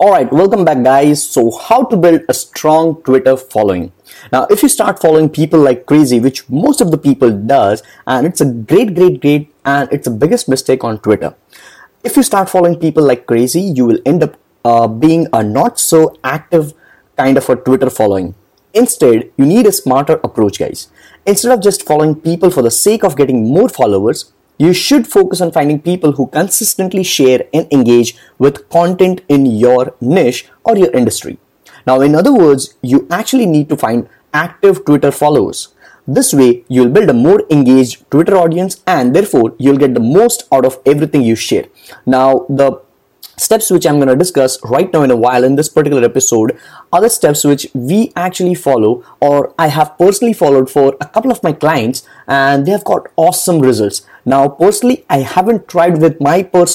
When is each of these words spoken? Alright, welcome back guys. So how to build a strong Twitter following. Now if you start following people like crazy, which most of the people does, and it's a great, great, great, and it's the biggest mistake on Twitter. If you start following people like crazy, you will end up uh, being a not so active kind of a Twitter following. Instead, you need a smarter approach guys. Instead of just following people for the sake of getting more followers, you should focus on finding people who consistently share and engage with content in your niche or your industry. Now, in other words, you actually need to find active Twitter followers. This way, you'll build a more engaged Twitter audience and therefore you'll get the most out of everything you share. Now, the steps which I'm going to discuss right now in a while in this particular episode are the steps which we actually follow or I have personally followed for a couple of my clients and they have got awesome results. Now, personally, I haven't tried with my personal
Alright, 0.00 0.32
welcome 0.32 0.64
back 0.64 0.80
guys. 0.84 1.20
So 1.20 1.50
how 1.50 1.82
to 1.82 1.96
build 1.96 2.20
a 2.28 2.32
strong 2.32 3.02
Twitter 3.02 3.36
following. 3.36 3.90
Now 4.30 4.44
if 4.44 4.62
you 4.62 4.68
start 4.68 5.00
following 5.00 5.28
people 5.28 5.58
like 5.58 5.86
crazy, 5.86 6.20
which 6.20 6.48
most 6.48 6.80
of 6.80 6.92
the 6.92 6.98
people 6.98 7.32
does, 7.32 7.82
and 8.06 8.24
it's 8.24 8.40
a 8.40 8.44
great, 8.44 8.94
great, 8.94 9.20
great, 9.20 9.52
and 9.64 9.92
it's 9.92 10.04
the 10.04 10.14
biggest 10.14 10.48
mistake 10.48 10.84
on 10.84 11.00
Twitter. 11.00 11.34
If 12.04 12.16
you 12.16 12.22
start 12.22 12.48
following 12.48 12.78
people 12.78 13.02
like 13.02 13.26
crazy, 13.26 13.60
you 13.60 13.86
will 13.86 13.98
end 14.06 14.22
up 14.22 14.36
uh, 14.64 14.86
being 14.86 15.26
a 15.32 15.42
not 15.42 15.80
so 15.80 16.16
active 16.22 16.74
kind 17.16 17.36
of 17.36 17.48
a 17.48 17.56
Twitter 17.56 17.90
following. 17.90 18.36
Instead, 18.74 19.32
you 19.36 19.46
need 19.46 19.66
a 19.66 19.72
smarter 19.72 20.20
approach 20.22 20.60
guys. 20.60 20.92
Instead 21.26 21.50
of 21.50 21.60
just 21.60 21.82
following 21.84 22.14
people 22.14 22.52
for 22.52 22.62
the 22.62 22.70
sake 22.70 23.02
of 23.02 23.16
getting 23.16 23.52
more 23.52 23.68
followers, 23.68 24.32
you 24.58 24.72
should 24.72 25.06
focus 25.06 25.40
on 25.40 25.52
finding 25.52 25.80
people 25.80 26.12
who 26.12 26.26
consistently 26.26 27.02
share 27.02 27.44
and 27.54 27.72
engage 27.72 28.16
with 28.38 28.68
content 28.68 29.20
in 29.28 29.46
your 29.46 29.94
niche 30.00 30.48
or 30.64 30.76
your 30.76 30.90
industry. 30.90 31.38
Now, 31.86 32.00
in 32.00 32.14
other 32.14 32.34
words, 32.34 32.74
you 32.82 33.06
actually 33.10 33.46
need 33.46 33.68
to 33.70 33.76
find 33.76 34.08
active 34.34 34.84
Twitter 34.84 35.10
followers. 35.10 35.68
This 36.06 36.32
way, 36.32 36.64
you'll 36.68 36.88
build 36.88 37.10
a 37.10 37.14
more 37.14 37.44
engaged 37.50 38.10
Twitter 38.10 38.36
audience 38.36 38.82
and 38.86 39.14
therefore 39.14 39.54
you'll 39.58 39.76
get 39.76 39.94
the 39.94 40.00
most 40.00 40.48
out 40.52 40.64
of 40.64 40.78
everything 40.86 41.22
you 41.22 41.36
share. 41.36 41.66
Now, 42.06 42.46
the 42.48 42.80
steps 43.36 43.70
which 43.70 43.86
I'm 43.86 43.96
going 43.96 44.08
to 44.08 44.16
discuss 44.16 44.58
right 44.64 44.92
now 44.92 45.02
in 45.02 45.10
a 45.10 45.16
while 45.16 45.44
in 45.44 45.56
this 45.56 45.68
particular 45.68 46.04
episode 46.04 46.58
are 46.92 47.00
the 47.00 47.08
steps 47.08 47.44
which 47.44 47.66
we 47.72 48.12
actually 48.16 48.54
follow 48.54 49.04
or 49.20 49.54
I 49.58 49.68
have 49.68 49.96
personally 49.96 50.32
followed 50.32 50.70
for 50.70 50.96
a 51.00 51.06
couple 51.06 51.30
of 51.30 51.42
my 51.42 51.52
clients 51.52 52.02
and 52.26 52.66
they 52.66 52.72
have 52.72 52.84
got 52.84 53.08
awesome 53.16 53.60
results. 53.60 54.02
Now, 54.24 54.48
personally, 54.48 55.06
I 55.08 55.18
haven't 55.18 55.68
tried 55.68 56.02
with 56.02 56.20
my 56.20 56.42
personal 56.42 56.74